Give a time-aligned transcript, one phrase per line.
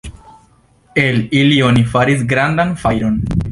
[1.01, 3.21] El ili oni faris grandan fajron.